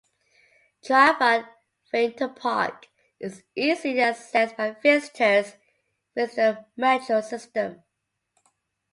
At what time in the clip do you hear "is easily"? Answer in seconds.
3.19-3.97